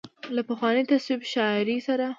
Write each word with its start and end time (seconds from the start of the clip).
له 0.35 0.41
پخوانۍ 0.49 0.83
تصوفي 0.89 1.27
شاعرۍ 1.33 1.77
سره 1.87 2.05